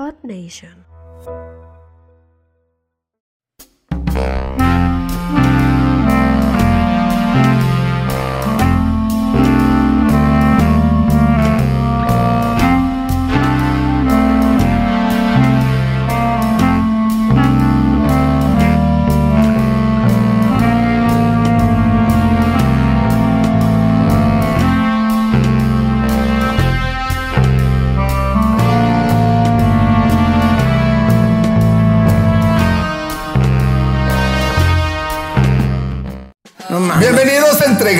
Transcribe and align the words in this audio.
Earth 0.00 0.24
Nation. 0.24 0.86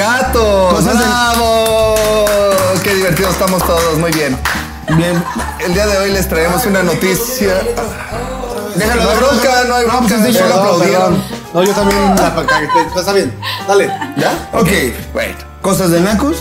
Gatos. 0.01 0.83
¡Bravo! 0.83 1.95
Qué 2.83 2.95
divertidos 2.95 3.33
estamos 3.33 3.63
todos, 3.67 3.99
muy 3.99 4.11
bien. 4.13 4.35
Bien, 4.97 5.23
el 5.59 5.75
día 5.75 5.87
de 5.87 5.99
hoy 5.99 6.11
les 6.11 6.27
traemos 6.27 6.65
una 6.65 6.83
noticia. 6.83 7.61
Déjalo, 8.77 9.03
no 9.05 9.11
hay 9.11 9.17
bronca, 9.19 9.65
no 9.69 9.75
hay 9.75 9.85
bronca. 9.85 10.09
sí, 10.25 10.33
solo 10.33 10.47
perdón, 10.49 10.59
aplaudieron. 10.59 11.15
perdón. 11.17 11.41
No, 11.53 11.63
yo 11.65 11.73
también. 11.75 12.17
pa- 12.17 12.99
Está 12.99 13.13
bien. 13.13 13.35
Dale. 13.69 13.93
¿Ya? 14.17 14.49
Ok, 14.55 14.69
Bueno. 15.13 15.35
cosas 15.61 15.91
de 15.91 16.01
nacos. 16.01 16.37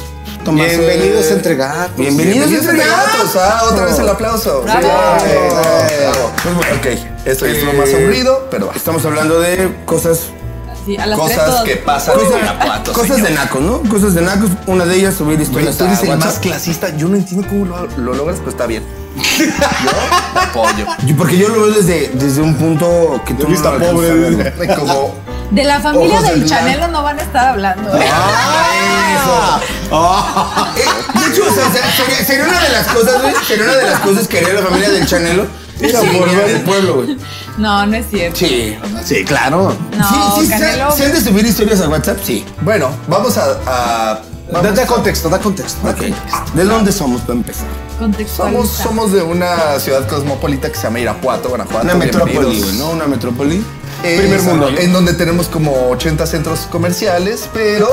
Bienvenidos 0.46 1.26
eh, 1.26 1.30
a 1.32 1.34
Entre 1.34 1.55
Gatos. 1.57 1.98
Bienvenidos, 1.98 2.49
a 2.49 2.55
Entre 2.55 2.77
Gatos. 2.77 3.35
Ah, 3.35 3.62
otra 3.70 3.85
vez 3.85 3.99
el 3.99 4.07
aplauso. 4.07 4.62
Bravo. 4.62 4.80
Sí, 5.20 5.96
bravo. 5.99 6.32
Pues 6.44 6.55
bueno, 6.55 6.76
Ok, 6.77 6.85
esto 7.26 7.46
es 7.46 7.62
lo 7.62 7.73
más 7.73 7.94
aburrido, 7.94 8.48
pero. 8.49 8.71
Estamos 8.74 9.04
hablando 9.05 9.41
de 9.41 9.76
cosas, 9.85 10.21
Sí, 10.90 10.98
a 10.98 11.05
las 11.05 11.20
tres 11.23 11.37
cosas 11.37 11.62
que 11.63 11.76
pasan 11.76 12.15
en 12.20 12.37
Irapuato. 12.40 12.93
cosas 12.93 13.21
de 13.21 13.29
nacos, 13.29 13.62
¿no? 13.62 13.82
Cosas 13.84 14.15
de 14.15 14.21
nacos. 14.23 14.49
Una 14.65 14.85
de 14.85 14.96
ellas 14.96 15.13
subir 15.15 15.40
historias 15.40 15.77
tú 15.77 15.85
eres 15.85 16.01
el 16.01 16.18
más 16.18 16.40
clasista. 16.40 16.90
Yo 16.98 17.07
no 17.07 17.15
entiendo 17.15 17.48
cómo 17.48 17.65
lo, 17.65 17.85
lo 17.98 18.13
logras, 18.15 18.37
pero 18.40 18.49
está 18.49 18.65
bien. 18.65 18.84
Yo 19.15 20.40
apoyo. 20.41 20.85
Yo- 21.05 21.15
Porque 21.15 21.37
yo 21.37 21.49
lo 21.49 21.62
veo 21.62 21.71
desde, 21.73 22.09
desde 22.15 22.41
un 22.41 22.55
punto 22.55 23.21
que 23.26 23.34
tú 23.35 23.48
no 23.48 23.55
alcanzas 23.55 23.91
pobre, 23.93 24.13
ver. 24.13 24.76
Como 24.77 25.13
De 25.51 25.63
la 25.63 25.79
familia 25.79 26.21
del 26.21 26.40
del 26.41 26.49
Chanelo 26.49 26.87
no 26.87 27.03
van 27.03 27.20
a 27.20 27.21
estar 27.21 27.48
hablando. 27.49 27.96
¿eh? 27.96 28.05
Ah, 29.91 30.74
Eh, 30.76 30.81
De 31.20 31.31
hecho, 31.34 31.43
o 31.49 31.53
sea, 31.53 31.65
se- 31.71 31.91
sería, 32.03 32.26
sería 32.26 32.43
una 32.46 32.62
de 32.62 32.70
las 32.70 32.87
cosas, 32.87 33.21
güey. 33.21 33.34
Sería 33.48 33.63
una 33.65 33.76
de 33.76 33.84
las 33.90 33.99
cosas 33.99 34.27
que 34.27 34.37
haría 34.40 34.53
la 34.53 34.62
familia 34.62 34.90
del 34.90 35.05
Chanelo. 35.05 35.46
Era 35.80 36.02
Sí. 36.02 36.08
por 36.18 36.27
el 36.30 36.62
pueblo, 36.62 36.94
güey. 36.96 37.18
No, 37.58 37.85
no 37.85 37.96
es 37.96 38.05
cierto. 38.10 38.38
Sí. 38.40 38.77
Sí, 39.05 39.24
claro. 39.24 39.76
No, 39.98 40.10
sí, 40.10 40.41
sí, 40.41 40.46
se- 40.48 40.52
Canelo. 40.60 40.91
¿se 40.91 41.05
han 41.05 41.13
de 41.13 41.21
subir 41.21 41.46
historias 41.46 41.82
a 41.82 41.90
WhatsApp? 41.90 42.18
Sí. 42.24 42.46
Bueno, 42.62 42.90
vamos 43.08 43.38
a. 43.38 43.44
a- 43.66 44.21
Da, 44.52 44.62
vamos 44.62 44.76
da 44.76 44.88
contexto, 44.88 45.30
da 45.30 45.38
contexto. 45.40 45.80
¿De 46.55 46.63
dónde 46.63 46.91
somos 46.91 47.21
para 47.21 47.34
empezar? 47.36 47.68
Somos, 48.36 48.70
somos 48.70 49.12
de 49.12 49.21
una 49.21 49.80
ciudad 49.80 50.08
cosmopolita 50.08 50.70
que 50.71 50.76
se 50.76 50.84
llama 50.84 50.99
Irapuato, 51.02 51.49
Guanajuato. 51.49 51.84
Una 51.84 51.93
metrópoli, 51.96 52.62
¿no? 52.80 52.90
Una 52.90 53.05
metrópoli. 53.05 53.64
Primer 54.02 54.41
mundo. 54.41 54.70
En 54.70 54.91
donde 54.91 55.14
tenemos 55.14 55.48
como 55.49 55.90
80 55.90 56.26
centros 56.26 56.62
comerciales, 56.71 57.48
pero 57.54 57.88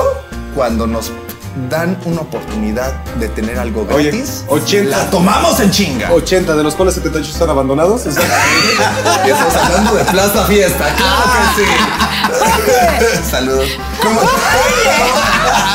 cuando 0.55 0.87
nos 0.87 1.11
dan 1.69 1.97
una 2.05 2.21
oportunidad 2.21 2.93
de 3.19 3.27
tener 3.29 3.57
algo 3.59 3.87
Oye, 3.91 4.11
gratis, 4.11 4.43
80. 4.47 4.95
la 4.97 5.09
tomamos 5.09 5.59
en 5.59 5.71
chinga. 5.71 6.11
80, 6.11 6.55
de 6.55 6.63
los 6.63 6.75
cuales 6.75 6.93
78 6.95 7.31
están 7.31 7.49
abandonados. 7.49 8.05
O 8.05 8.11
sea, 8.11 8.23
Estamos 9.25 9.55
hablando 9.55 9.95
de 9.95 10.03
Plaza 10.05 10.45
Fiesta, 10.45 10.93
claro 10.95 11.23
que 11.55 11.63
sí. 11.63 11.69
Saludos. 13.31 13.69
¿Cómo, 14.01 14.19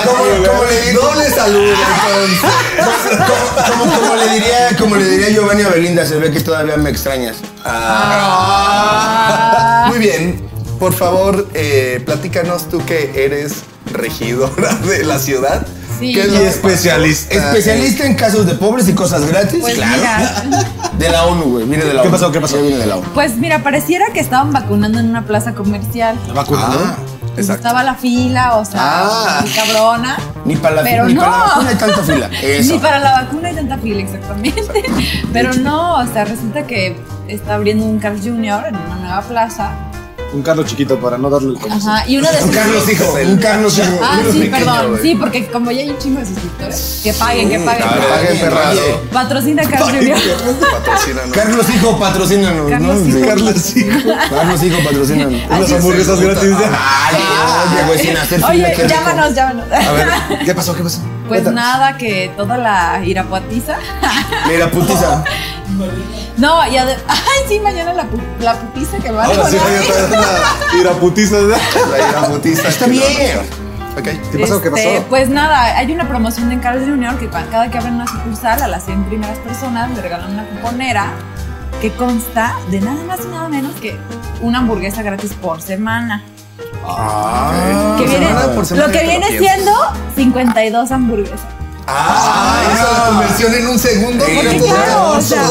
cómo, 0.04 0.18
cómo 0.46 0.64
le 0.64 0.80
digo? 0.82 1.00
Doble 1.02 1.30
saludo, 1.30 1.72
entonces. 1.72 2.40
Como, 3.70 3.84
como 3.84 4.14
le 4.16 4.28
diría, 4.30 4.76
como 4.78 4.96
le 4.96 5.04
diría 5.04 5.28
Giovanni 5.30 5.62
a 5.62 5.68
Belinda, 5.68 6.04
se 6.06 6.16
ve 6.16 6.30
que 6.32 6.40
todavía 6.40 6.76
me 6.76 6.90
extrañas. 6.90 7.36
Ah, 7.64 9.84
Muy 9.88 9.98
bien. 9.98 10.48
Por 10.78 10.92
favor, 10.92 11.46
eh, 11.54 12.02
platícanos 12.04 12.68
tú 12.68 12.84
que 12.84 13.24
eres 13.24 13.62
regidora 13.92 14.74
de 14.86 15.04
la 15.04 15.18
ciudad. 15.18 15.66
Sí, 15.98 16.14
¿Qué 16.14 16.22
es 16.22 16.28
que 16.28 16.48
especialista. 16.48 17.34
Especialista 17.34 18.04
en 18.06 18.14
casos 18.16 18.44
de 18.46 18.54
pobres 18.54 18.88
y 18.88 18.92
cosas 18.92 19.24
gratis. 19.24 19.58
Pues 19.60 19.74
claro. 19.74 20.02
mira. 20.02 20.68
De 20.98 21.08
la 21.08 21.24
ONU, 21.26 21.44
güey. 21.44 21.64
Viene 21.66 21.84
de 21.84 21.94
la 21.94 22.02
¿Qué 22.02 22.08
ONU. 22.08 22.16
pasó? 22.18 22.32
¿Qué 22.32 22.40
pasó? 22.40 22.60
Viene 22.60 22.76
de 22.78 22.86
la 22.86 22.96
ONU. 22.96 23.08
Pues 23.14 23.36
mira, 23.36 23.62
pareciera 23.62 24.06
que 24.12 24.20
estaban 24.20 24.52
vacunando 24.52 24.98
en 25.00 25.08
una 25.08 25.22
plaza 25.24 25.54
comercial. 25.54 26.16
vacunando. 26.34 26.78
Ah, 26.84 26.94
Pues 27.20 27.38
exacto. 27.46 27.54
estaba 27.66 27.82
la 27.82 27.94
fila, 27.94 28.56
o 28.56 28.64
sea, 28.64 28.80
Ah. 28.82 29.38
muy 29.42 29.50
cabrona. 29.50 30.16
Ni 30.44 30.56
para 30.56 30.76
la, 30.76 30.82
Pero 30.82 31.06
ni 31.06 31.14
no. 31.14 31.20
para 31.22 31.36
la 31.38 31.44
vacuna 31.44 31.68
hay 31.70 31.76
tanta 31.76 32.02
fila. 32.02 32.30
Eso. 32.42 32.72
Ni 32.74 32.78
para 32.78 32.98
la 32.98 33.12
vacuna 33.22 33.48
hay 33.48 33.54
tanta 33.54 33.78
fila, 33.78 34.00
exactamente. 34.02 34.62
Pero 35.32 35.54
no, 35.54 35.96
o 35.96 36.06
sea, 36.12 36.24
resulta 36.24 36.66
que 36.66 36.96
está 37.28 37.54
abriendo 37.54 37.84
un 37.86 37.98
Carl 37.98 38.18
Jr. 38.20 38.66
en 38.68 38.76
una 38.76 38.96
nueva 39.00 39.22
plaza. 39.22 39.70
Un 40.32 40.42
Carlos 40.42 40.66
chiquito 40.66 40.98
para 40.98 41.18
no 41.18 41.28
darle 41.28 41.50
el 41.50 41.58
comienzo. 41.60 41.90
Ajá, 41.90 42.08
y 42.08 42.16
una 42.16 42.30
de 42.32 42.38
Un 42.38 42.44
sus. 42.48 42.56
Carlos 42.56 42.88
hijo. 42.90 43.14
Un 43.26 43.36
Carlos 43.36 43.78
hijo. 43.78 44.00
Ah, 44.02 44.18
Uno 44.22 44.32
sí, 44.32 44.38
pequeño, 44.38 44.56
perdón. 44.64 44.98
Sí, 45.02 45.14
porque 45.14 45.46
como 45.48 45.70
ya 45.70 45.80
hay 45.82 45.90
un 45.90 45.98
chingo 45.98 46.20
de 46.20 46.26
suscriptores, 46.26 47.00
que 47.04 47.12
paguen, 47.12 47.50
que 47.50 47.58
paguen. 47.60 47.82
claro. 47.82 48.02
Paguen, 48.08 48.40
perrado. 48.40 48.80
Patrocina 49.12 49.62
Carl 49.64 49.84
Jr. 49.84 50.16
Patrocínanos. 50.60 51.32
Carlos 51.36 51.66
hijo, 51.74 51.98
patrocínanos. 51.98 52.70
Carlos 52.70 53.00
¿no? 53.00 53.08
hijo. 53.18 53.26
Carlos 53.26 53.76
hijo. 53.76 53.98
Carlos 54.30 54.62
hijo, 54.62 54.78
patrocínanos. 54.84 55.40
Unas 55.50 55.72
hamburguesas 55.72 56.20
gratis. 56.20 56.50
Ay, 56.72 57.16
oye, 57.74 57.86
güey, 57.86 57.98
sin 57.98 58.16
hacer. 58.16 58.44
Oye, 58.44 58.74
llámanos, 58.88 59.34
llámanos. 59.34 59.66
A 59.70 59.92
ver, 59.92 60.08
¿qué 60.44 60.54
pasó? 60.54 60.74
¿Qué 60.74 60.82
pasó? 60.82 61.00
Pues 61.28 61.44
nada, 61.44 61.96
que 61.98 62.30
toda 62.36 62.56
la 62.58 63.02
irapuatiza. 63.04 63.76
Mira, 64.48 64.70
putiza. 64.70 65.24
No, 66.38 66.66
y 66.66 66.76
ade- 66.76 66.96
Ay, 67.08 67.44
sí, 67.48 67.60
mañana 67.60 67.92
la, 67.92 68.04
pu- 68.04 68.20
la 68.40 68.54
putiza 68.54 68.96
que 68.98 69.10
va 69.12 69.24
a 69.24 69.26
Ahora 69.26 69.48
sí, 69.48 69.56
poner. 69.56 69.82
ya 69.82 69.94
está 70.04 70.20
la 70.20 70.80
iraputiza. 70.80 71.36
¿verdad? 71.36 71.58
La 71.90 72.08
iraputiza. 72.08 72.68
Está 72.68 72.86
bien. 72.86 73.38
Ok. 73.98 74.04
¿Qué 74.32 74.38
pasó? 74.38 74.62
¿Qué 74.62 74.68
Este, 74.68 74.94
pasó? 74.98 75.06
Pues 75.10 75.28
nada, 75.28 75.76
hay 75.76 75.92
una 75.92 76.08
promoción 76.08 76.50
en 76.50 76.60
Carlos 76.60 76.84
Jr. 76.88 77.18
que 77.18 77.28
cada 77.28 77.70
que 77.70 77.76
abren 77.78 77.94
una 77.96 78.06
sucursal 78.06 78.62
a 78.62 78.68
las 78.68 78.84
100 78.86 79.04
primeras 79.04 79.38
personas 79.38 79.90
le 79.90 80.00
regalan 80.00 80.32
una 80.32 80.46
cuponera 80.48 81.12
que 81.82 81.90
consta 81.92 82.54
de 82.70 82.80
nada 82.80 83.02
más 83.06 83.20
y 83.24 83.28
nada 83.28 83.48
menos 83.48 83.72
que 83.74 83.98
una 84.40 84.58
hamburguesa 84.60 85.02
gratis 85.02 85.34
por 85.34 85.60
semana. 85.60 86.22
Ah, 86.86 87.94
que 87.98 88.04
por 88.04 88.10
viene, 88.10 88.26
semana, 88.28 88.54
por 88.54 88.66
semana 88.66 88.86
lo 88.86 88.92
que 88.92 89.04
viene 89.06 89.26
siendo 89.38 89.72
52 90.16 90.90
hamburguesas. 90.90 91.40
Ah, 91.86 92.62
conversión 93.42 93.54
en 93.54 93.68
un 93.68 93.78
segundo. 93.78 94.24
Sí, 94.26 94.58
claro, 94.58 95.10
o 95.10 95.20
sea, 95.20 95.42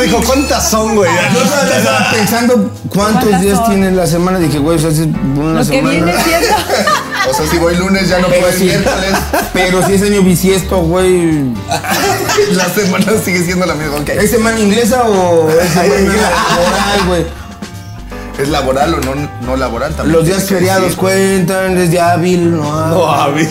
dijo, 0.00 0.20
¿cuántas 0.24 0.68
son, 0.70 0.94
güey? 0.96 1.10
Yo 1.34 1.40
todavía 1.42 1.78
estaba 1.78 2.10
pensando 2.10 2.54
cuántos 2.88 3.22
¿Cuántas 3.24 3.40
días 3.42 3.56
son? 3.58 3.66
tiene 3.70 3.90
la 3.92 4.06
semana. 4.06 4.38
Dije, 4.38 4.58
güey, 4.58 4.76
o 4.76 4.80
sea, 4.80 4.90
es 4.90 4.98
una 4.98 5.52
Lo 5.52 5.58
que 5.58 5.64
semana. 5.64 5.90
viene 5.90 6.12
siendo. 6.24 6.46
O 7.30 7.34
sea, 7.34 7.46
si 7.50 7.58
voy 7.58 7.74
lunes 7.76 8.08
ya 8.08 8.18
no 8.18 8.28
puedo 8.28 8.52
sí, 8.52 8.64
miércoles. 8.64 9.12
pero 9.52 9.86
si 9.86 9.94
es 9.94 10.02
año 10.02 10.22
bisiesto, 10.22 10.78
güey. 10.78 11.44
La 12.52 12.68
semana 12.68 13.06
sigue 13.24 13.42
siendo 13.44 13.64
la 13.66 13.74
misma. 13.74 13.96
Ok. 13.96 14.08
¿Es 14.10 14.30
semana 14.30 14.58
inglesa 14.60 15.02
o 15.04 15.48
es 15.50 15.68
semana 15.72 15.90
laboral, 16.00 17.06
güey? 17.06 17.26
¿Es 18.38 18.48
laboral 18.48 18.94
o 18.94 19.00
no, 19.00 19.28
no 19.42 19.56
laboral 19.56 19.94
también? 19.94 20.16
Los 20.18 20.26
días 20.26 20.44
feriados 20.44 20.82
decir. 20.82 20.98
cuentan, 20.98 21.78
es 21.78 21.90
de 21.92 22.00
hábil, 22.00 22.50
no 22.56 22.86
No, 22.88 23.10
a 23.10 23.28
ver. 23.28 23.48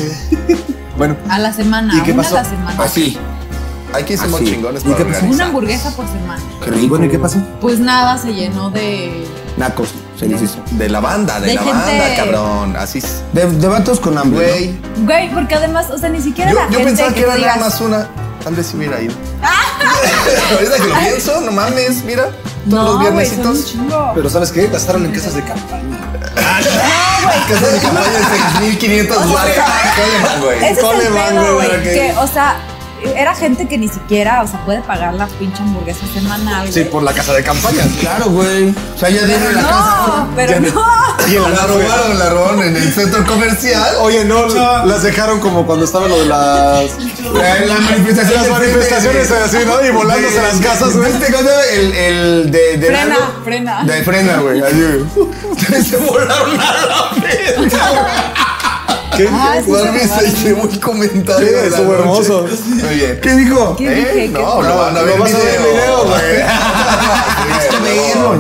Bueno, 0.98 1.16
A 1.30 1.40
la 1.40 1.52
semana, 1.54 1.96
¿Y 1.98 2.02
qué 2.02 2.12
una 2.12 2.22
pasó? 2.22 2.38
a 2.38 2.44
la 2.44 2.50
semana. 2.50 2.84
Así. 2.84 3.18
Aquí 3.94 4.18
somos 4.18 4.42
Así. 4.42 4.52
chingones 4.52 4.84
¿Y 4.86 4.94
qué 4.94 5.06
pasó? 5.06 5.26
Una 5.26 5.46
hamburguesa 5.46 5.92
por 5.96 6.06
semana. 6.08 6.42
Qué 6.63 6.72
rico. 6.72 6.88
bueno, 6.90 7.06
¿y 7.06 7.10
qué 7.10 7.19
pasó? 7.19 7.38
Pues 7.62 7.80
nada, 7.80 8.18
se 8.18 8.34
llenó 8.34 8.69
de. 8.69 9.25
Nacos, 9.57 9.90
se 10.19 10.28
les 10.28 10.42
hizo. 10.42 10.57
De 10.72 10.90
la 10.90 11.00
banda, 11.00 11.40
de, 11.40 11.48
De 11.48 11.54
la 11.56 11.62
gente- 11.62 11.78
banda, 12.00 12.16
cabrón. 12.16 12.75
Así 12.75 12.98
es. 13.00 13.22
De, 13.34 13.45
de 13.45 13.68
vatos 13.68 14.00
con 14.00 14.18
hambre. 14.18 14.48
Güey. 14.48 15.06
Güey, 15.06 15.34
porque 15.34 15.56
además, 15.56 15.88
o 15.92 15.98
sea, 15.98 16.10
ni 16.10 16.22
siquiera 16.22 16.51
Yo, 16.51 16.60
la 16.60 16.66
yo 16.69 16.80
gente 16.80 16.86
pensaba 16.86 17.10
que, 17.10 17.16
que, 17.16 17.22
era 17.22 17.34
tú 17.36 17.42
nada 17.42 17.54
digas, 17.54 17.72
más 17.72 17.81
una. 17.81 18.07
Tal 18.44 18.56
vez 18.56 18.68
si 18.68 18.78
hubiera 18.78 19.00
ido. 19.01 19.13
Ahorita 20.51 20.75
que 20.78 20.88
lo 20.88 21.00
pienso, 21.00 21.42
no 21.42 21.51
mames, 21.51 22.04
mira. 22.04 22.24
Todos 22.24 22.36
No, 22.66 22.84
los 22.84 22.86
güey, 22.95 23.06
son 23.06 23.13
un 23.13 23.16
viernesitos. 23.16 23.72
chingo. 23.72 24.12
Pero 24.16 24.30
¿sabes 24.30 24.51
qué? 24.51 24.68
Gastaron 24.68 25.06
en 25.06 25.12
casas 25.12 25.36
de 25.36 25.44
campaña. 25.44 26.00
Casa 27.48 27.68
de 27.68 27.80
campaña 27.80 28.10
de 28.10 28.24
6500 28.69 29.34
baros. 29.34 29.56
Coleman, 29.95 30.42
güey. 30.44 30.57
Ese 30.57 30.72
es 30.72 30.78
el 30.78 30.84
Coleman, 30.84 31.30
pedo, 31.36 31.56
güey. 31.56 31.84
Que, 31.84 32.13
o 32.18 32.28
sea, 32.28 32.56
era 33.16 33.36
gente 33.36 33.68
que 33.68 33.78
ni 33.78 33.88
siquiera, 33.88 34.42
o 34.44 34.48
sea, 34.48 34.64
puede 34.66 34.82
pagar 34.82 35.14
la 35.14 35.28
pinche 35.28 35.62
hamburguesa 35.62 36.06
semanal. 36.14 36.68
Sí, 36.72 36.82
güey. 36.82 36.92
por 36.92 37.04
la 37.04 37.14
casa 37.14 37.34
de 37.34 37.44
campaña. 37.44 37.84
Claro, 38.00 38.30
güey. 38.30 38.70
O 38.70 38.98
sea, 38.98 39.10
ya 39.10 39.22
dentro 39.26 39.50
de 39.50 39.56
la 39.56 39.62
casa. 39.62 40.04
No, 40.08 40.30
pero 40.36 40.60
no. 40.60 40.84
Y 41.24 41.36
La 41.36 41.66
robaron, 41.66 42.20
la 42.20 42.30
robaron 42.30 42.64
en 42.64 42.76
el 42.76 42.94
centro 42.94 43.26
comercial. 43.26 43.96
Oye, 44.02 44.26
no, 44.26 44.46
las 44.86 45.04
dejaron 45.04 45.40
como 45.40 45.66
cuando 45.66 45.86
estaba 45.86 46.10
lo 46.10 46.20
de 46.20 46.26
las 46.26 46.98
La, 47.34 47.60
la 47.66 47.80
manifestación 47.80 48.42
Las 48.42 48.50
manifestaciones 48.50 49.28
frente, 49.28 49.58
así, 49.58 49.66
¿no? 49.66 49.86
Y 49.86 49.92
volándose 49.92 50.42
las 50.42 50.60
casas, 50.60 50.98
güey. 50.98 51.12
¿Viste 51.14 51.32
cosa? 51.32 51.64
El, 51.72 51.94
el 51.94 52.52
de, 52.52 52.78
de 52.78 52.88
Frena, 52.88 53.18
frena. 53.44 53.84
De 53.86 54.04
frena, 54.04 54.38
güey. 54.40 54.62
Así, 54.62 54.82
güey. 55.16 55.84
Se 55.84 55.98
volaron 55.98 56.60
a 56.60 56.86
la 56.86 57.12
verga. 57.22 58.34
¿Qué? 59.18 59.30
Ah, 59.31 59.56
sí, 59.60 59.63
¿Cuál 59.69 60.00
se 60.00 60.33
Qué 60.44 60.54
buen 60.54 60.80
comentario. 60.80 61.48
Sí, 61.48 61.54
estuvo 61.68 61.94
hermoso. 61.95 62.45
Muy 62.68 62.95
bien. 62.95 63.19
¿Qué 63.21 63.33
dijo? 63.36 63.75
¿Qué 63.75 63.86
¿Eh? 63.88 63.95
dije? 63.95 64.13
¿Qué 64.33 64.39
No, 64.42 64.56
fue? 64.56 64.68
lo 64.68 64.77
van 64.77 64.98
a 64.98 65.01
ver 65.01 65.18
Lo 65.18 65.24
vas 65.24 65.33
a 65.33 65.38
ver 65.38 65.56
en 65.56 65.63
video, 65.63 66.06
güey. 66.06 66.21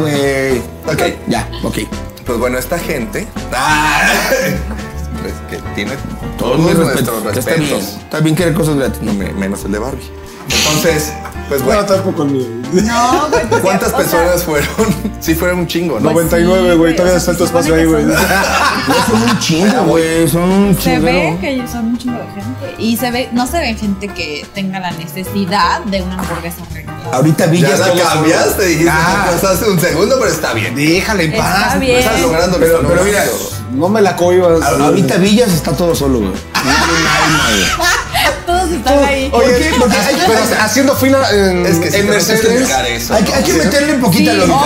Güey. 0.01 0.61
Ok. 0.85 1.01
Ya, 1.27 1.47
ok. 1.63 1.77
Pues 2.25 2.37
bueno, 2.39 2.57
esta 2.57 2.77
gente. 2.77 3.25
pues 5.21 5.33
que 5.49 5.57
tiene 5.75 5.91
Todo 6.37 6.51
todos 6.55 6.59
mi 6.59 6.73
nuestros 6.83 7.23
respetos. 7.23 7.83
Está 8.03 8.19
bien 8.19 8.35
querer 8.35 8.53
cosas 8.53 8.75
gratis. 8.75 9.01
No, 9.01 9.13
me- 9.13 9.31
menos 9.33 9.63
el 9.63 9.71
de 9.71 9.79
Barbie. 9.79 10.11
Entonces, 10.49 11.13
pues 11.49 11.61
Bueno, 11.63 11.81
bueno. 11.83 11.95
tampoco 11.95 12.23
el 12.23 12.29
mío. 12.31 12.45
No, 12.73 13.27
güey. 13.29 13.41
porque, 13.47 13.61
¿Cuántas 13.61 13.87
o 13.89 13.91
sea, 13.91 13.97
personas 13.97 14.43
fueron? 14.43 15.13
Sí, 15.23 15.35
fueron 15.35 15.59
un 15.59 15.67
chingo, 15.67 15.99
¿no? 16.01 16.11
Pues 16.11 16.25
99, 16.25 16.71
sí, 16.71 16.77
güey. 16.77 16.95
Todavía 16.97 17.17
está 17.17 17.31
tu 17.31 17.37
se 17.37 17.43
espacio 17.45 17.75
ahí, 17.75 17.85
güey. 17.85 18.03
son- 18.03 18.11
No, 18.87 19.31
un 19.31 19.39
chingo, 19.39 19.83
güey. 19.83 20.27
Son 20.27 20.41
un 20.51 20.75
Se 20.75 20.81
chingo. 20.81 21.01
ve 21.05 21.37
que 21.39 21.67
son 21.71 21.85
un 21.85 21.97
chingo 21.97 22.17
de 22.17 22.25
gente. 22.41 22.75
Y 22.77 22.97
se 22.97 23.09
ve, 23.11 23.29
no 23.31 23.47
se 23.47 23.59
ve 23.59 23.73
gente 23.75 24.07
que 24.09 24.45
tenga 24.53 24.79
la 24.81 24.91
necesidad 24.91 25.79
de 25.85 26.01
una 26.01 26.19
hamburguesa 26.19 26.57
regalada. 26.73 27.15
Ahorita 27.15 27.45
Ya 27.45 27.51
Villas 27.51 27.79
la 27.79 27.93
cambiaste, 27.93 28.65
dijiste 28.65 28.91
Ah. 28.91 29.29
cosa 29.31 29.51
hace 29.51 29.69
un 29.69 29.79
segundo, 29.79 30.17
pero 30.19 30.31
está 30.31 30.53
bien. 30.53 30.75
Déjale 30.75 31.23
en 31.25 31.33
Está 31.33 31.43
paz. 31.69 31.79
bien. 31.79 31.99
Estás 31.99 32.19
logrando 32.21 32.57
Pero, 32.59 32.81
mira. 33.05 33.23
No 33.71 33.87
me 33.89 34.01
la 34.01 34.15
cohibas. 34.17 34.61
ahorita 34.61 35.15
Villas 35.17 35.53
está 35.53 35.71
todo 35.71 35.95
solo, 35.95 36.19
güey. 36.19 36.31
No 36.31 36.35
tiene 36.63 37.09
alma, 37.23 37.43
güey. 37.49 37.63
Todos 38.83 38.95
están 38.97 39.03
ahí. 39.05 39.29
Oye, 39.33 39.45
¿Por 39.49 39.57
qué? 39.57 39.71
Porque 39.79 39.97
hay 39.97 40.15
que- 40.15 40.21
pero 40.27 40.39
haciendo 40.61 40.95
fila 40.95 41.29
en, 41.31 41.65
Es 41.65 41.77
que 41.79 41.91
sí 41.91 41.97
en 41.97 42.05
tenemos 42.07 42.25
que 42.25 42.33
Mercedes. 42.33 42.45
explicar 42.61 42.85
eso. 42.85 43.13
Hay 43.13 43.23
que, 43.23 43.33
hay 43.33 43.43
que 43.43 43.53
meterle 43.53 43.93
un 43.93 44.01
poquito 44.01 44.31
a 44.31 44.33
Sí, 44.33 44.39
los 44.39 44.49
obvio. 44.49 44.63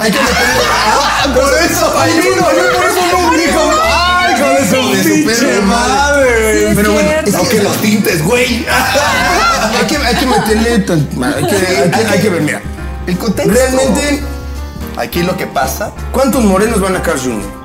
Hay 0.00 0.10
que 0.12 0.18
meterle. 0.18 0.62
Ah, 0.94 1.24
Por 1.34 1.54
eso, 1.54 1.80
no, 1.80 2.44
por 2.76 2.84
eso 2.84 3.00
no 3.12 3.30
dijo. 3.36 3.72
Ay, 3.82 4.34
hijo 4.34 4.48
de 4.48 4.68
su 4.68 4.96
De 4.96 5.02
su 5.02 5.08
pinche 5.26 5.34
perra 5.46 5.60
madre, 5.66 6.68
es 6.70 6.76
Pero 6.76 6.92
bueno, 6.92 7.08
cierto. 7.08 7.30
es 7.30 7.36
No 7.36 7.48
que 7.48 7.62
los 7.62 7.76
tintes, 7.80 8.24
güey. 8.24 8.66
hay, 9.80 9.86
que, 9.86 9.96
hay 9.98 10.14
que 10.16 10.26
meterle. 10.26 10.78
tan- 10.80 11.08
Hay 11.22 11.46
que, 11.46 11.56
hay 11.56 11.90
que, 11.90 12.06
hay 12.12 12.20
que 12.20 12.28
ver, 12.30 12.42
mira. 12.42 12.60
El 13.06 13.18
contexto. 13.18 13.52
Realmente, 13.52 14.22
Aquí 14.96 15.22
lo 15.22 15.34
que 15.38 15.46
pasa. 15.46 15.90
¿cuántos 16.12 16.44
morenos 16.44 16.78
van 16.80 16.94
a 16.96 17.02
Carl 17.02 17.18
Jr.? 17.18 17.61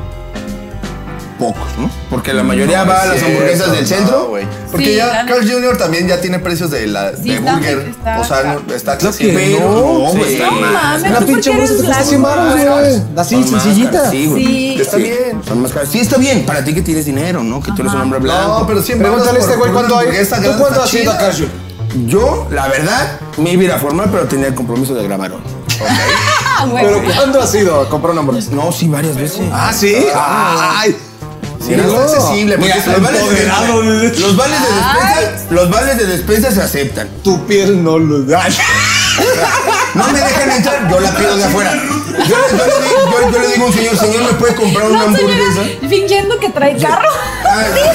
Pocos, 1.37 1.67
¿no? 1.77 1.89
Porque 2.09 2.33
la 2.33 2.41
mayoría 2.41 2.79
No 2.83 2.89
va 2.91 3.01
a 3.01 3.05
las 3.05 3.17
cierto, 3.19 3.27
hamburguesas 3.31 3.71
del 3.71 3.81
no, 3.81 3.87
centro. 3.87 4.25
güey. 4.29 4.47
Porque 4.71 4.85
Sí, 4.87 4.95
ya 4.95 5.05
la- 5.07 5.25
Carl 5.27 5.47
Jr. 5.51 5.77
también 5.77 6.07
ya 6.07 6.19
tiene 6.19 6.39
precios 6.39 6.71
de, 6.71 6.87
la, 6.87 7.11
Sí, 7.15 7.29
de 7.29 7.35
está- 7.35 7.53
burger. 7.53 7.77
está 7.89 8.19
o 8.19 8.23
sea, 8.23 8.43
no, 8.43 8.73
está 8.73 8.97
Claro 8.97 9.15
que 9.15 9.23
accesible. 9.25 9.59
no, 9.59 10.09
Sí. 10.11 10.17
güey. 10.17 10.39
No 10.39 10.51
mames, 10.51 11.01
Una 11.03 11.19
¿tú 11.19 11.25
por 11.25 11.25
pinche 11.35 11.51
eres 11.53 11.69
te 11.69 11.75
cuesta 11.75 11.91
blanco? 11.93 12.09
100 12.09 12.21
baros, 12.23 12.53
güey. 12.55 13.01
Así, 13.17 13.43
sencillita. 13.43 14.09
Sí, 14.09 14.25
güey. 14.25 14.45
Sí. 14.45 14.77
Está 14.81 14.97
bien. 14.97 15.41
Son 15.47 15.61
más 15.61 15.71
caras. 15.71 15.89
Sí, 15.91 15.99
está 15.99 16.17
bien. 16.17 16.45
Para 16.45 16.63
ti 16.63 16.73
que 16.73 16.81
tienes 16.81 17.05
dinero, 17.05 17.43
¿no? 17.43 17.61
Que 17.61 17.71
tú 17.71 17.81
eres 17.83 17.93
un 17.93 18.01
hombre 18.01 18.19
blanco. 18.19 18.59
No, 18.59 18.67
pero 18.67 18.81
siempre. 18.81 19.07
Pregúntale 19.07 19.37
a 19.37 19.41
este 19.41 19.55
güey 19.57 19.71
cuánto 19.71 19.97
hay. 19.97 20.07
¿Tú 20.07 20.51
cuánto 20.59 20.81
has 20.83 20.93
ido 20.93 21.11
a 21.11 21.17
Carl 21.17 21.35
Carl 21.35 21.49
Yo, 22.07 22.47
la 22.51 22.67
verdad, 22.67 23.19
me 23.37 23.51
iba 23.51 23.61
a 23.61 23.65
ir 23.65 23.71
a 23.71 23.77
formar, 23.77 24.09
pero 24.11 24.25
tenía 24.27 24.47
el 24.47 24.55
compromiso 24.55 24.93
de 24.95 25.03
grabar 25.03 25.31
hoy. 25.33 25.41
Ah. 26.59 26.65
Pero 26.73 27.03
¿cuándo 27.03 27.39
has 27.39 27.53
ido 27.53 27.81
a 27.81 27.87
comprar 27.87 28.13
una 28.13 28.21
hamburguesa? 28.21 28.49
No, 28.51 28.71
sí, 28.71 28.87
varias 28.87 29.15
veces. 29.15 29.41
Ah, 29.53 29.71
sí. 29.71 29.95
Ay. 30.15 30.97
Sí, 31.67 31.75
no 31.75 31.83
está 31.83 32.03
accesible. 32.03 32.57
Mira, 32.57 32.75
los 32.77 32.85
es 32.87 33.01
vales, 33.01 33.21
de, 33.29 34.19
los 34.19 34.35
vales 34.37 34.59
de 34.61 34.67
despensa, 34.73 35.45
los 35.49 35.69
vales 35.69 35.97
de 35.97 36.05
despensa 36.05 36.51
se 36.51 36.61
aceptan. 36.61 37.09
Tu 37.23 37.45
piel 37.45 37.83
no 37.83 37.99
lo 37.99 38.21
da. 38.23 38.47
No 39.93 40.07
me 40.09 40.19
dejan 40.19 40.51
entrar, 40.51 40.87
yo 40.89 40.99
la 40.99 41.11
pido 41.11 41.35
de 41.37 41.43
afuera. 41.43 41.73
Yo, 41.73 41.83
le- 42.37 42.57
yo 42.57 42.65
le, 42.65 42.73
digo, 42.87 43.11
yo- 43.11 43.31
yo 43.31 43.39
le 43.39 43.47
digo 43.47 43.63
a 43.63 43.67
un 43.67 43.73
señor, 43.73 43.97
señor, 43.97 44.23
¿me 44.23 44.33
puede 44.33 44.55
comprar 44.55 44.85
una 44.89 44.99
No, 44.99 45.05
hamburguesa? 45.05 45.53
señora, 45.63 45.89
fingiendo 45.89 46.39
que 46.39 46.49
trae 46.49 46.77
carro. 46.77 47.09
Ah, 47.45 47.63
llega, 47.75 47.93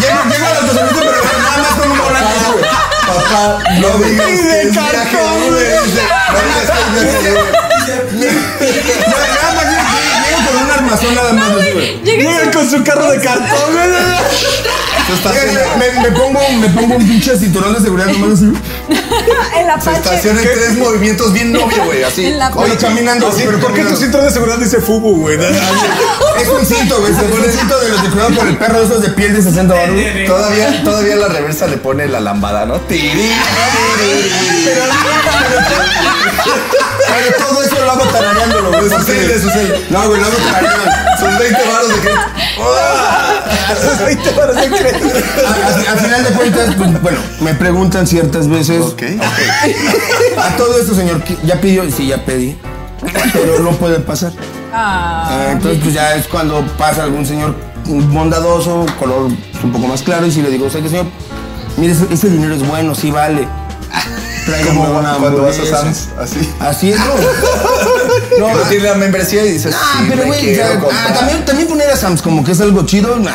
llega, 0.00 0.24
llega, 0.30 0.48
autoservicio, 0.60 1.02
pero 1.02 1.38
nada 1.42 1.58
más 1.58 1.74
con 1.78 1.90
un 1.90 1.98
volante. 1.98 2.34
güey. 2.52 2.64
Papá, 3.06 3.58
no 3.80 3.88
digas 3.98 4.28
Y 4.28 4.32
de 4.36 4.42
que 4.42 4.60
es 4.62 4.72
viaje 4.72 5.16
güey. 5.16 5.50
No 5.50 5.56
digas 5.56 5.74
que 6.70 6.98
es 7.00 7.22
viaje. 7.22 7.30
No, 7.34 7.73
nada 8.32 9.54
más 9.54 9.64
llego 10.26 10.50
con 10.50 10.62
un 10.64 10.70
armazón 10.70 11.14
nada 11.14 11.32
más. 11.32 11.52
Llega 12.02 12.50
con 12.52 12.70
su 12.70 12.82
carro 12.84 13.10
de 13.10 13.20
cartón, 13.20 13.74
Llega, 15.34 15.76
Me, 15.76 16.00
me 16.00 16.10
pongo, 16.16 16.40
me 16.60 16.68
pongo 16.70 16.94
un 16.96 17.06
pinche 17.06 17.38
cinturón 17.38 17.74
de 17.74 17.80
seguridad 17.80 18.06
nomás 18.08 18.38
así. 18.38 18.46
El 18.88 19.66
Se 19.66 19.70
Apache. 19.70 19.96
estaciona 19.98 20.40
en 20.40 20.48
tres 20.48 20.74
movimientos 20.78 21.32
bien 21.32 21.52
novio, 21.52 21.84
güey, 21.84 22.02
así. 22.02 22.24
En 22.26 22.38
la 22.38 22.50
Oye, 22.50 22.76
caminando. 22.76 23.28
Así, 23.28 23.42
pero 23.44 23.60
¿Por 23.60 23.74
qué 23.74 23.84
tu 23.84 23.96
cinturón 23.96 24.26
de 24.26 24.32
seguridad 24.32 24.58
dice 24.58 24.80
FUBU, 24.80 25.20
güey? 25.20 25.38
Es 26.40 26.48
un 26.48 26.64
cinto, 26.66 26.98
güey. 27.00 27.12
Es 27.12 27.18
un 27.18 27.52
cinto 27.58 27.78
de 27.80 27.88
los 27.90 28.02
de 28.02 28.08
cuidado 28.10 28.30
por 28.34 28.46
el 28.46 28.56
perro, 28.56 28.82
esos 28.82 29.02
de 29.02 29.10
piel 29.10 29.34
de 29.34 29.42
60 29.42 29.74
baros. 29.74 30.00
Todavía, 30.26 30.82
todavía 30.82 31.16
la 31.16 31.28
reversa 31.28 31.66
le 31.66 31.76
pone 31.76 32.08
la 32.08 32.20
lambada, 32.20 32.64
¿no? 32.66 32.80
Tiri, 32.80 33.10
tiri. 33.12 34.30
Pero, 36.98 37.36
todo 37.48 37.62
eso 37.62 37.76
lo 37.84 37.90
hago 37.92 38.04
tarareándolo, 38.04 38.68
güey. 38.70 38.88
De 38.88 38.90
sucede, 38.96 39.40
sucede. 39.40 39.84
No, 39.90 40.06
güey, 40.08 40.20
lo 40.20 40.26
hago 40.26 40.36
tarareándolo. 40.36 40.90
Son 41.20 41.38
20 41.38 41.58
varos 41.68 41.88
de 41.88 42.00
que. 42.00 42.08
Ahí 44.06 44.16
te 44.16 44.30
parece 44.30 44.66
increíble. 44.66 45.24
Al, 45.46 45.86
al 45.86 45.98
final 45.98 46.24
de 46.24 46.30
cuentas, 46.30 46.74
pues, 46.76 47.02
bueno, 47.02 47.18
me 47.40 47.54
preguntan 47.54 48.06
ciertas 48.06 48.48
veces. 48.48 48.80
Ok, 48.80 49.02
ok. 49.18 50.38
A 50.38 50.56
todo 50.56 50.78
esto, 50.78 50.94
señor, 50.94 51.22
¿qué- 51.24 51.36
¿ya 51.44 51.60
pidió? 51.60 51.90
Sí, 51.90 52.08
ya 52.08 52.24
pedí. 52.24 52.56
Pero 53.32 53.60
no 53.60 53.70
puede 53.72 54.00
pasar. 54.00 54.32
Ah, 54.72 55.28
Ah, 55.28 55.48
entonces, 55.52 55.80
pues 55.82 55.94
ya 55.94 56.14
es 56.14 56.26
cuando 56.26 56.62
pasa 56.78 57.04
algún 57.04 57.24
señor 57.26 57.54
bondadoso, 57.86 58.86
color 58.98 59.30
un 59.62 59.72
poco 59.72 59.86
más 59.86 60.02
claro, 60.02 60.26
y 60.26 60.32
si 60.32 60.42
le 60.42 60.50
digo, 60.50 60.68
¿sabe 60.70 60.84
qué, 60.84 60.88
señor? 60.90 61.06
Mire, 61.76 61.92
ese, 61.92 62.06
ese 62.12 62.28
dinero 62.30 62.54
es 62.54 62.66
bueno, 62.66 62.94
sí 62.94 63.10
vale. 63.10 63.46
Tráigame 64.46 64.78
Como 64.78 64.98
una 64.98 65.14
cuando 65.14 65.42
vas 65.42 65.58
a. 65.58 65.66
Sam's, 65.66 66.08
así. 66.20 66.52
Así 66.60 66.92
es, 66.92 66.98
¿no? 68.38 68.48
No, 68.48 68.60
tienes 68.68 68.82
la 68.90 68.94
membresía 68.94 69.44
y 69.44 69.52
dices, 69.52 69.74
Ah, 69.78 69.98
sí, 70.00 70.06
pero 70.08 70.26
güey, 70.26 70.60
ah, 70.60 71.12
también, 71.14 71.44
también 71.44 71.68
poner 71.68 71.90
a 71.90 71.96
Sam's 71.96 72.20
como 72.20 72.44
que 72.44 72.52
es 72.52 72.60
algo 72.60 72.84
chido, 72.84 73.16
nah. 73.18 73.30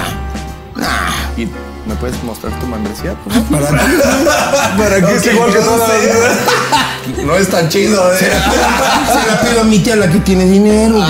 Nah. 0.75 1.09
¿Y 1.37 1.45
me 1.87 1.95
puedes 1.99 2.21
mostrar 2.23 2.57
tu 2.59 2.67
membresía? 2.67 3.15
Para 3.49 3.67
ti. 3.67 3.75
¿Para 4.77 5.01
qué 5.07 5.15
es 5.15 5.25
igual 5.25 5.51
que 5.51 5.59
las 5.59 7.25
No 7.25 7.35
es 7.35 7.49
tan 7.49 7.69
chido, 7.69 8.13
¿eh? 8.13 8.17
se 8.19 9.31
la 9.31 9.41
pido 9.41 9.61
a 9.61 9.63
mi 9.63 9.79
tía, 9.79 9.95
la 9.95 10.09
que 10.09 10.19
tiene 10.19 10.45
dinero. 10.45 10.95
güey. 10.95 11.07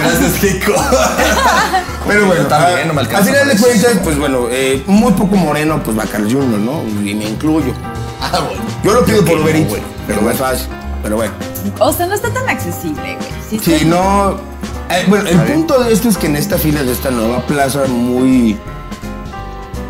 Gracias, 0.00 0.32
Kiko. 0.40 0.74
Pero 2.06 2.26
bueno, 2.26 2.46
también 2.46 2.88
no 2.88 2.94
me 2.94 3.00
al 3.00 3.06
alcanza 3.06 3.30
final 3.32 3.48
de 3.48 3.56
cuentas, 3.56 3.92
pues 4.02 4.18
bueno, 4.18 4.46
eh, 4.50 4.82
muy 4.86 5.12
poco 5.12 5.36
moreno, 5.36 5.80
pues 5.84 5.96
va 5.98 6.04
Carl 6.04 6.24
Jr., 6.24 6.58
¿no? 6.58 6.82
Y 7.04 7.14
me 7.14 7.24
incluyo. 7.26 7.72
Yo 8.82 8.92
lo 8.94 9.04
pido 9.04 9.24
por 9.24 9.38
Uber 9.38 9.54
Eats, 9.56 9.74
pero 10.06 10.30
es 10.30 10.38
fácil. 10.38 10.68
Pero 11.02 11.16
bueno. 11.16 11.32
o 11.80 11.92
sea, 11.92 12.06
no 12.06 12.14
está 12.14 12.32
tan 12.32 12.48
accesible, 12.48 13.16
güey. 13.16 13.28
Sí, 13.50 13.58
Si 13.58 13.78
sí. 13.80 13.84
no. 13.84 14.36
eh, 14.90 15.04
bueno, 15.08 15.28
el 15.28 15.38
punto 15.42 15.82
de 15.82 15.92
esto 15.92 16.08
es 16.08 16.16
que 16.16 16.26
en 16.28 16.36
esta 16.36 16.58
fila 16.58 16.82
de 16.82 16.92
esta 16.92 17.10
nueva 17.10 17.44
plaza 17.46 17.84
muy. 17.88 18.58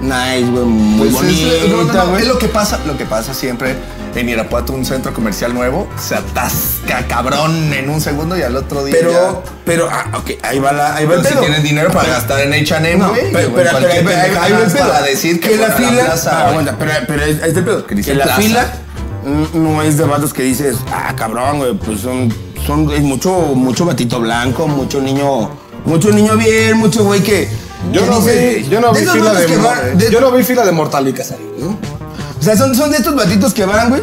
Nice, 0.02 0.50
güey, 0.50 0.64
muy 0.64 1.08
Pues 1.10 1.28
es, 1.32 1.72
bonita, 1.72 2.04
güey. 2.04 2.26
lo 2.26 2.36
que 2.38 2.48
pasa, 2.48 2.80
lo 2.86 2.96
que 2.98 3.04
pasa 3.06 3.32
siempre 3.32 3.76
en 4.16 4.28
Irapuato, 4.28 4.72
un 4.72 4.84
centro 4.84 5.14
comercial 5.14 5.54
nuevo, 5.54 5.88
se 5.96 6.16
atasca 6.16 7.06
cabrón 7.06 7.72
en 7.72 7.88
un 7.88 8.00
segundo 8.00 8.36
y 8.36 8.42
al 8.42 8.56
otro 8.56 8.84
día 8.84 8.96
Pero, 8.98 9.42
pero, 9.64 9.88
ah, 9.90 10.06
ok, 10.18 10.32
ahí 10.42 10.58
va 10.58 10.72
la, 10.72 10.96
ahí 10.96 11.06
va 11.06 11.14
el 11.14 11.22
ya, 11.22 11.28
si 11.28 11.34
pedo. 11.34 11.44
tienes 11.44 11.62
dinero 11.62 11.90
para 11.92 12.08
gastar 12.08 12.40
en 12.40 12.52
H&M, 12.52 12.96
No, 12.98 13.10
güey, 13.10 13.32
pero, 13.32 13.52
pero, 13.54 13.70
pero, 13.78 13.88
pero, 14.04 14.40
ahí- 14.42 14.52
va 14.52 14.58
el 14.58 14.72
pedo. 14.72 14.88
para 14.88 15.02
decir 15.02 15.40
que, 15.40 15.56
la 15.56 15.70
fila, 15.70 16.04
plaza, 16.04 16.48
aguanta, 16.48 16.76
pero, 16.78 16.92
pero 17.06 17.22
ahí 17.24 17.30
está 17.30 17.46
el 17.46 17.64
pedo. 17.64 17.86
Que 17.86 17.94
Que 18.02 18.14
la 18.14 18.24
plaza. 18.24 18.42
fila 18.42 18.72
no 19.54 19.82
es 19.82 19.96
de 19.98 20.04
vatos 20.04 20.32
que 20.34 20.42
dices, 20.42 20.76
ah, 20.92 21.14
cabrón, 21.16 21.58
güey, 21.58 21.74
pues 21.74 22.00
son, 22.00 22.34
son, 22.66 22.90
es 22.90 23.02
mucho, 23.02 23.30
mucho 23.54 23.84
batito 23.86 24.18
blanco, 24.20 24.66
mucho 24.66 25.00
niño, 25.00 25.48
mucho 25.84 26.10
niño 26.10 26.36
bien, 26.36 26.76
mucho 26.76 27.04
güey 27.04 27.20
que. 27.22 27.48
Yo 27.90 28.06
no 28.06 28.20
dice- 28.20 28.56
vi, 28.62 28.68
yo 28.68 28.80
no 28.80 28.92
vi 28.92 29.00
fila 29.00 29.32
de, 29.34 29.56
van- 29.56 29.98
de- 29.98 30.10
Yo 30.10 30.20
no 30.20 30.30
vi 30.30 30.42
fila 30.44 30.64
de 30.64 30.72
mortalicas 30.72 31.32
ahí. 31.32 31.50
¿no? 31.58 31.78
O 32.38 32.44
sea, 32.44 32.56
son, 32.56 32.74
son 32.74 32.90
de 32.90 32.96
estos 32.96 33.14
batitos 33.14 33.54
que 33.54 33.64
van, 33.64 33.88
güey. 33.88 34.02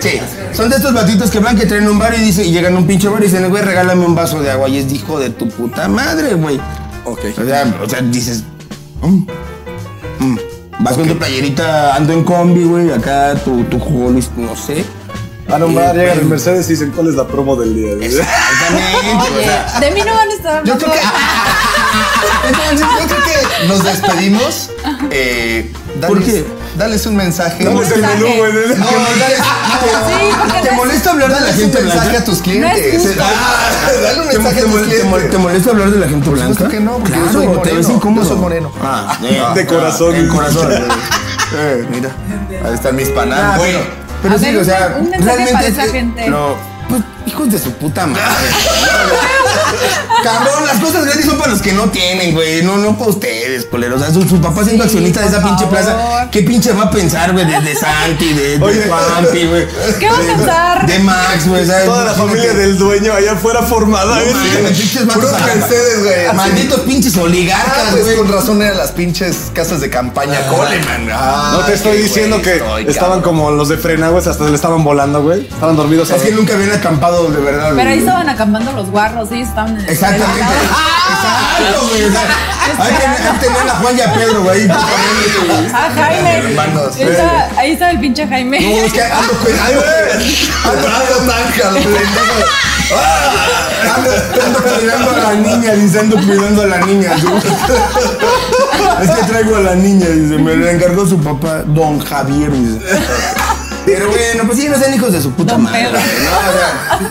Sí. 0.00 0.18
Son 0.54 0.70
de 0.70 0.76
estos 0.76 0.94
batitos 0.94 1.30
que 1.30 1.38
van, 1.40 1.56
que 1.56 1.66
traen 1.66 1.86
un 1.88 1.98
bar 1.98 2.14
y, 2.16 2.22
dice, 2.22 2.42
y 2.44 2.50
llegan 2.50 2.74
a 2.74 2.78
un 2.78 2.86
pinche 2.86 3.06
bar 3.08 3.20
y 3.22 3.26
dicen, 3.26 3.48
güey, 3.50 3.62
regálame 3.62 4.04
un 4.06 4.14
vaso 4.14 4.40
de 4.40 4.50
agua. 4.50 4.68
Y 4.68 4.78
es 4.78 4.90
hijo 4.92 5.18
de 5.18 5.30
tu 5.30 5.48
puta 5.48 5.86
madre, 5.88 6.34
güey. 6.34 6.58
Ok. 7.04 7.20
O 7.38 7.44
sea, 7.44 7.74
o 7.84 7.88
sea 7.88 8.00
dices. 8.02 8.44
mm, 9.02 9.26
mm. 10.20 10.38
Vas 10.80 10.94
con 10.94 11.06
tu 11.08 11.16
playerita, 11.18 11.94
ando 11.94 12.12
en 12.12 12.22
combi, 12.24 12.64
güey, 12.64 12.90
acá 12.92 13.34
tu, 13.44 13.62
tu 13.64 13.76
Hollis, 13.78 14.30
no 14.36 14.54
sé. 14.56 14.84
Van 15.48 15.62
a 15.62 15.66
un 15.66 15.74
bar, 15.74 15.96
Eh, 15.96 16.00
llegan 16.00 16.18
en 16.20 16.28
Mercedes 16.28 16.66
y 16.68 16.72
dicen, 16.72 16.92
¿cuál 16.94 17.08
es 17.08 17.14
la 17.14 17.26
promo 17.26 17.56
del 17.56 17.74
día? 17.74 17.92
Exactamente, 18.00 19.06
o 19.38 19.42
sea, 19.42 19.74
Oye, 19.78 19.86
de 19.86 19.90
mí 19.94 20.00
no 20.00 20.14
van 20.14 20.28
a 20.28 20.32
estar 20.34 20.64
Yo 20.64 20.76
creo 20.78 20.92
que. 20.92 20.98
Entonces, 22.48 22.80
yo 22.80 23.06
creo 23.06 23.24
que 23.60 23.66
nos 23.68 23.84
despedimos. 23.84 24.70
Eh, 25.10 25.72
dales, 26.00 26.08
¿Por 26.08 26.22
qué? 26.24 26.44
Dales 26.76 27.06
un 27.06 27.16
mensaje. 27.16 27.64
¿Dónde 27.64 27.84
es 27.84 27.90
el 27.92 28.00
mensaje. 28.02 28.22
menú, 28.22 28.36
güey? 28.36 28.52
No, 28.52 28.84
dale, 28.84 29.36
Sí, 29.36 30.28
porque 30.38 30.52
¿Te 30.60 30.64
no 30.64 30.70
es- 30.70 30.76
molesta 30.76 31.10
hablar 31.10 31.28
de 31.28 31.34
la 31.34 31.40
dales 31.40 31.54
un 31.56 31.60
gente 31.62 31.80
mensaje 31.80 32.08
blanca? 32.08 32.18
a 32.20 32.24
tus 32.24 32.42
clientes. 32.42 33.04
No 33.04 33.10
es 33.10 33.16
Ah, 33.20 33.70
dale 34.02 34.20
un 34.20 34.28
¿Te, 34.28 34.38
mensaje 34.38 34.60
a 34.60 34.62
te 34.64 34.70
tus 34.70 34.80
te 34.82 34.86
clientes. 34.88 35.30
te 35.30 35.38
molesta 35.38 35.70
hablar 35.70 35.90
de 35.90 35.98
la 35.98 36.08
gente 36.08 36.28
blanca? 36.30 36.52
supuesto 36.52 36.68
que 36.76 36.80
no, 36.80 36.92
porque 36.98 37.10
yo 37.12 37.16
claro, 37.16 37.32
soy 37.32 37.46
te 37.46 37.54
moreno, 37.54 37.76
ves 37.78 37.88
incómodo. 37.88 38.22
yo 38.22 38.28
soy 38.28 38.38
moreno. 38.38 38.72
Ah, 38.82 39.18
eh, 39.22 39.42
De 39.54 39.66
corazón. 39.66 40.14
En 40.14 40.28
corazón. 40.28 40.72
Eh, 41.56 41.86
mira, 41.90 42.10
ahí 42.64 42.74
están 42.74 42.96
mis 42.96 43.08
panas. 43.10 43.38
Ah, 43.40 43.54
bueno, 43.56 43.78
Pero 44.20 44.34
A 44.34 44.38
sí, 44.38 44.46
ver, 44.46 44.56
o 44.58 44.64
sea, 44.64 44.96
un 44.98 45.08
mensaje 45.10 45.36
realmente 45.46 45.92
gente. 45.92 46.28
No, 46.28 46.56
pues 46.88 47.02
hijos 47.24 47.50
de 47.52 47.58
su 47.60 47.70
puta 47.74 48.04
madre. 48.04 48.24
Cabrón, 50.22 50.66
las 50.66 50.78
cosas 50.80 51.04
gratis 51.04 51.26
son 51.26 51.38
para 51.38 51.50
los 51.52 51.62
que 51.62 51.72
no 51.72 51.84
tienen, 51.90 52.34
güey. 52.34 52.62
No, 52.62 52.76
no 52.78 52.96
para 52.96 53.10
ustedes, 53.10 53.66
coleros. 53.66 54.00
O 54.00 54.04
sea, 54.04 54.12
su, 54.12 54.28
su 54.28 54.40
papá 54.40 54.64
siendo 54.64 54.84
Sí, 54.84 54.88
accionista 54.90 55.20
de 55.20 55.26
esa 55.28 55.42
pinche 55.42 55.66
plaza. 55.66 56.28
¿Qué 56.30 56.42
pinche 56.42 56.72
va 56.72 56.84
a 56.84 56.90
pensar, 56.90 57.32
güey? 57.32 57.44
De, 57.46 57.60
de 57.60 57.74
Santi, 57.74 58.32
de, 58.32 58.58
de. 58.58 58.88
Juanpi, 58.88 59.46
güey. 59.46 59.66
¿Qué 60.00 60.08
va 60.08 60.16
a 60.16 60.20
pensar? 60.20 60.86
De 60.86 60.98
Max, 61.00 61.48
güey. 61.48 61.66
¿sabes? 61.66 61.84
Toda 61.84 62.04
la 62.04 62.12
familia 62.14 62.52
del 62.54 62.78
dueño 62.78 63.12
allá 63.12 63.32
afuera 63.32 63.62
formada. 63.62 64.16
No 64.16 64.22
güey. 64.22 64.34
mames, 64.34 64.78
pinches 64.78 65.02
Puros 65.02 65.32
a- 65.32 65.38
Mercedes, 65.46 66.02
güey. 66.04 66.34
Malditos 66.34 66.80
pinches 66.80 67.16
Ah, 67.16 67.22
oligarcas, 67.22 67.88
pues 67.92 68.04
güey. 68.04 68.16
con 68.16 68.32
razón 68.32 68.62
eran 68.62 68.76
las 68.78 68.92
pinches 68.92 69.50
casas 69.54 69.80
de 69.80 69.90
campaña 69.90 70.38
Coleman. 70.48 71.08
Ah, 71.12 71.50
No 71.58 71.64
te 71.66 71.74
estoy 71.74 71.98
diciendo 71.98 72.40
que 72.42 72.56
estoy, 72.56 72.82
estaban 72.88 73.20
cabrón. 73.20 73.22
como 73.22 73.50
los 73.52 73.68
de 73.68 73.76
frena, 73.76 74.08
güey, 74.08 74.26
hasta 74.26 74.44
le 74.48 74.54
estaban 74.54 74.82
volando, 74.84 75.22
güey. 75.22 75.46
Estaban 75.46 75.76
dormidos. 75.76 76.10
Es 76.10 76.22
que 76.22 76.32
nunca 76.32 76.54
habían 76.54 76.72
acampado 76.72 77.28
de 77.30 77.40
verdad, 77.40 77.72
Pero 77.76 77.90
ahí 77.90 77.98
estaban 77.98 78.28
acampando 78.28 78.72
los 78.72 78.90
guarros, 78.90 79.30
estaban 79.48 79.72
en 79.72 79.84
el 79.84 79.88
Exactamente. 79.90 80.40
en 80.40 80.46
el- 80.48 80.52
Exacto, 81.06 81.88
güey. 81.88 82.04
o 82.04 82.10
sea, 82.12 82.20
Ahí 82.78 82.92
ten- 82.98 83.10
ahí 83.10 83.38
tenían 83.40 83.68
a 83.70 83.74
Juan 83.76 83.96
y 83.96 84.00
a 84.00 84.12
Pedro, 84.12 84.42
güey. 84.44 84.68
Ah, 85.72 85.88
Jaime. 85.94 86.38
Hermanos. 86.38 86.96
Ahí 87.56 87.72
estaba, 87.72 87.90
el 87.92 88.00
pinche 88.00 88.26
Jaime. 88.26 88.60
No, 88.60 88.66
es 88.84 88.92
que 88.92 89.02
ando. 89.02 89.32
Ando 89.64 91.32
tanja. 91.32 91.68
Ando, 93.96 94.10
ando 94.44 94.58
cuidando 94.62 95.10
a 95.10 95.18
la 95.18 95.34
niña, 95.34 95.72
dice, 95.74 96.00
ando 96.00 96.16
cuidando 96.16 96.62
a 96.62 96.66
la 96.66 96.78
niña. 96.80 97.10
Es 99.02 99.10
que 99.10 99.22
traigo 99.24 99.56
a 99.56 99.60
la 99.60 99.74
niña, 99.74 100.06
dice, 100.08 100.36
me 100.38 100.56
la 100.56 100.72
encargó 100.72 101.06
su 101.06 101.18
papá, 101.20 101.62
don 101.66 101.98
Javier, 102.00 102.50
dice. 102.52 102.80
Pero 103.84 104.08
bueno, 104.10 104.44
pues 104.46 104.58
sí, 104.58 104.68
no 104.68 104.76
sean 104.76 104.92
hijos 104.94 105.12
de 105.12 105.22
su 105.22 105.30
puta 105.32 105.52
Don 105.52 105.62
madre. 105.62 105.84
Pedro. 105.84 105.98
¿no? 106.00 106.38
O 106.38 106.52
sea, 106.58 107.10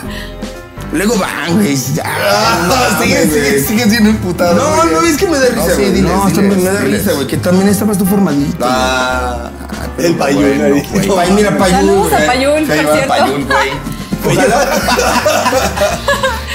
luego 0.96 1.16
van, 1.18 1.54
güey. 1.54 1.76
Ah, 2.04 2.98
sigue, 3.02 3.14
mames, 3.14 3.32
sigue, 3.32 3.40
güey. 3.50 3.60
sigue 3.64 3.90
siendo 3.90 4.10
imputado. 4.10 4.54
No, 4.54 4.84
no, 4.84 5.02
es 5.02 5.16
que 5.16 5.26
me 5.28 5.38
da 5.38 5.46
risa, 5.48 5.56
No, 5.56 5.66
sí, 5.68 5.74
güey. 5.76 5.92
diles, 5.92 6.12
no, 6.12 6.26
diles, 6.26 6.56
me 6.56 6.62
da 6.64 6.80
diles. 6.80 7.00
risa, 7.00 7.12
güey, 7.14 7.26
que 7.26 7.36
también 7.36 7.68
estabas 7.68 7.98
tú 7.98 8.04
formadito. 8.06 8.64
Ah, 8.68 9.50
El 9.98 10.14
payún 10.16 10.44
ahí. 10.62 10.82
güey. 10.92 11.08
Pay, 11.08 11.30
mira, 11.32 11.56
Payún, 11.56 11.78
Saludos 11.80 12.12
a 12.12 12.16
güey. 12.16 12.26
Payún, 12.26 12.66
por 12.66 12.76
cierto. 12.76 13.08
Payún, 13.08 13.46
güey. 13.46 13.96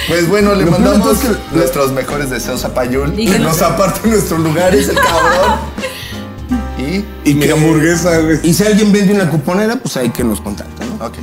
Pues 0.08 0.28
bueno, 0.28 0.56
le 0.56 0.66
Lo 0.66 0.72
mandamos 0.72 1.20
que- 1.20 1.30
nuestros 1.56 1.92
mejores 1.94 2.30
deseos 2.30 2.66
a 2.66 2.74
Payún. 2.74 3.14
Y 3.20 3.28
Que 3.28 3.34
que- 3.34 3.40
nos 3.40 3.62
aparte 3.62 4.08
nuestros 4.10 4.40
lugares, 4.42 4.90
el 4.90 4.96
cabrón. 4.96 5.60
Y. 6.78 7.06
Y 7.30 7.34
mi 7.36 7.50
hamburguesa, 7.50 8.18
güey. 8.18 8.40
Y 8.44 8.54
si 8.54 8.64
alguien 8.66 8.92
vende 8.92 9.14
una 9.14 9.30
cuponera, 9.30 9.76
pues 9.78 9.96
hay 9.98 10.10
que 10.10 10.24
nos 10.24 10.42
contacta, 10.42 10.84
¿no? 10.86 11.06
Ok. 11.06 11.16